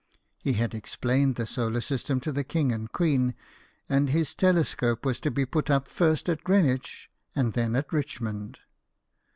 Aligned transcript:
He 0.39 0.53
had 0.53 0.73
explained 0.73 1.35
the 1.35 1.45
solar 1.45 1.79
system 1.79 2.19
to 2.21 2.31
the 2.31 2.43
king 2.43 2.71
and 2.71 2.91
queen, 2.91 3.35
and 3.87 4.09
his 4.09 4.33
telescope 4.33 5.05
was 5.05 5.19
to 5.19 5.29
be 5.29 5.45
put 5.45 5.69
up 5.69 5.87
first 5.87 6.27
at 6.27 6.43
Greenwich 6.43 7.07
and 7.35 7.53
then 7.53 7.75
at 7.75 7.93
Richmond. 7.93 8.57